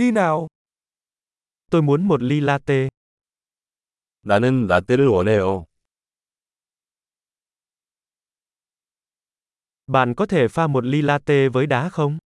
[0.00, 0.47] Đi nào.
[1.71, 2.89] Tôi muốn một ly latte.
[4.23, 5.65] 나는 라떼를 원해요.
[9.87, 12.17] Bạn có thể pha một ly latte với đá không?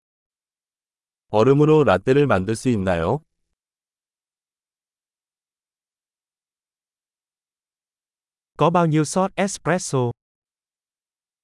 [1.28, 3.18] 얼음으로 라떼를 만들 수 있나요?
[8.56, 10.12] Có bao nhiêu shot espresso?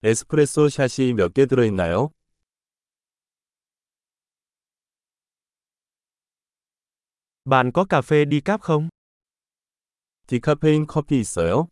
[0.02, 2.10] 에스프레소 샷이 몇 개 들어있나요?
[7.45, 8.89] Bạn có cà phê decaf không?
[10.27, 11.67] 디카페인 커피 있어요?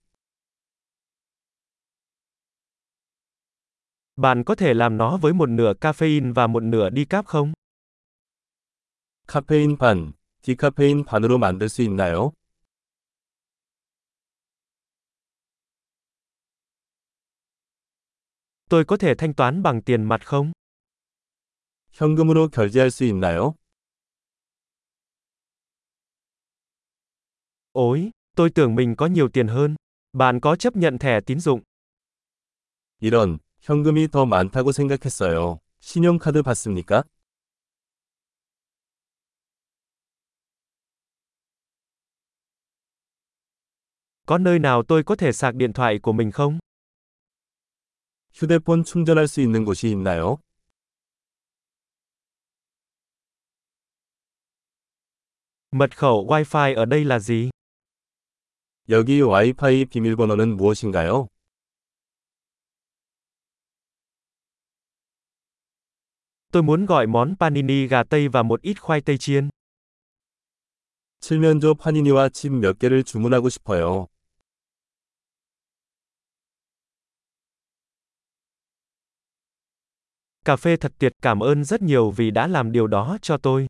[4.15, 7.53] Bạn có thể làm nó với một nửa caffeine và một nửa decaf không?
[9.27, 12.31] 카페인 반, 디카페인 반으로 만들 수 있나요?
[18.69, 20.51] Tôi có thể thanh toán bằng tiền mặt không?
[21.91, 23.55] 현금으로 결제할 수 있나요?
[27.71, 29.75] Ôi, tôi tưởng mình có nhiều tiền hơn.
[30.13, 31.61] Bạn có chấp nhận thẻ tín dụng?
[32.99, 35.59] 이런, 현금이 더 많다고 생각했어요.
[35.79, 37.03] 신용카드 받습니까?
[44.25, 46.59] Có nơi nào tôi có thể sạc điện thoại của mình không?
[48.33, 50.37] 휴대폰 충전할 수 있는 곳이 있나요?
[55.71, 57.49] Mật khẩu Wi-Fi ở đây là gì?
[58.90, 61.28] 여기 와이파이 비밀번호는 무엇인가요?
[66.52, 69.48] Tôi muốn gọi món panini gà tây và một ít khoai tây chiên.
[71.20, 74.06] 칠면조 파니니와 칩 몇 개를 주문하고 싶어요.
[80.44, 83.66] Cà phê thật tuyệt, cảm ơn rất nhiều vì đã làm điều đó cho tôi.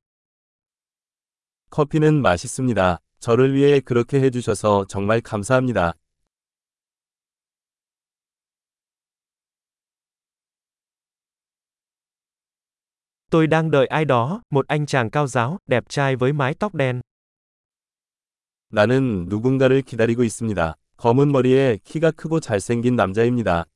[1.71, 2.99] 커피는 맛있습니다.
[3.21, 5.93] 저를 위해 그렇게 해주셔서 정말 감사합니다.
[13.31, 16.75] Tôi đang đợi ai đó, một anh chàng cao giáo, đẹp trai với mái tóc
[16.75, 17.01] đen.
[18.73, 20.75] 나는 누군가를 기다리고 있습니다.
[20.97, 23.67] 검은 머리에 키가 크고 잘생긴 남자입니다.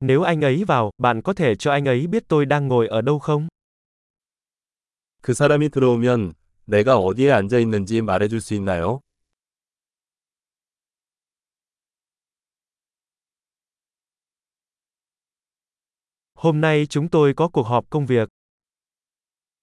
[0.00, 3.00] Nếu anh ấy vào, bạn có thể cho anh ấy biết tôi đang ngồi ở
[3.00, 3.48] đâu không?
[5.22, 6.34] 그 사람이 들어오면
[6.66, 9.00] 내가 어디에 앉아 있는지 말해줄 수 있나요?
[16.34, 18.28] Hôm nay chúng tôi có cuộc họp công việc.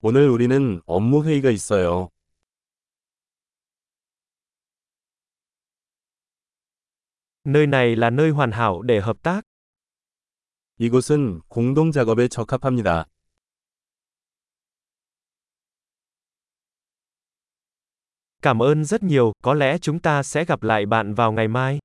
[0.01, 2.09] 오늘 우리는 업무 회의가 있어요.
[7.45, 9.41] Nơi này là nơi hoàn hảo để hợp tác.
[10.80, 13.06] 이곳은 공동 작업에 적합합니다.
[18.42, 21.78] Cảm ơn rất nhiều, có lẽ chúng ta sẽ gặp lại bạn vào ngày mai.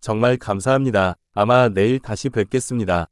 [0.00, 1.14] 정말 감사합니다.
[1.34, 3.06] 아마 내일 다시 뵙겠습니다.